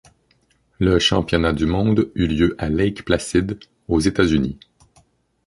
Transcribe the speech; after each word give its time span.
Le 0.79 0.97
championnat 0.97 1.53
du 1.53 1.67
monde 1.67 2.09
eut 2.15 2.25
lieu 2.25 2.55
à 2.57 2.69
Lake 2.69 3.05
Placid, 3.05 3.59
aux 3.87 3.99
États-Unis. 3.99 4.57